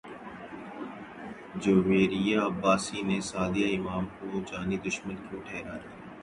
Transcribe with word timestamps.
جویریہ 1.61 2.37
عباسی 2.41 2.99
نے 3.09 3.19
سعدیہ 3.31 3.67
امام 3.77 4.05
کو 4.15 4.25
جانی 4.49 4.77
دشمن 4.87 5.15
کیوں 5.25 5.41
ٹھہرا 5.45 5.75
دیا 5.75 5.99